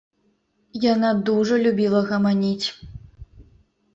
[0.93, 2.67] Яна дужа любіла гаманіць.